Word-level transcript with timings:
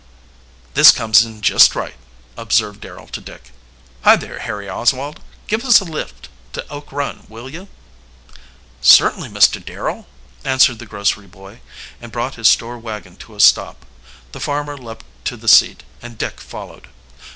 "This 0.73 0.89
comes 0.89 1.23
in 1.23 1.43
just 1.43 1.75
right," 1.75 1.93
observed 2.35 2.81
Darrel 2.81 3.05
to 3.09 3.21
Dick. 3.21 3.51
"Hi 4.01 4.15
there, 4.15 4.39
Harry 4.39 4.67
Oswald. 4.67 5.19
Give 5.45 5.63
us 5.63 5.79
a 5.79 5.83
lift 5.83 6.27
to 6.53 6.67
Oak 6.69 6.91
Run, 6.91 7.27
will 7.29 7.47
you?" 7.47 7.67
"Certainly, 8.81 9.29
Mr. 9.29 9.63
Darrel," 9.63 10.07
answered 10.43 10.79
the 10.79 10.87
grocery 10.87 11.27
boy, 11.27 11.61
and 12.01 12.11
brought 12.11 12.33
his 12.33 12.47
store 12.47 12.79
wagon 12.79 13.15
to 13.17 13.35
a 13.35 13.39
stop. 13.39 13.85
The 14.31 14.39
farmer 14.39 14.75
leaped 14.75 15.05
to 15.25 15.37
the 15.37 15.47
seat, 15.47 15.83
and 16.01 16.17
Dick 16.17 16.39
followed. 16.41 16.87